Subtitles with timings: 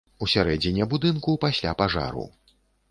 [0.25, 2.29] У сярэдзіне будынку пасля пажару.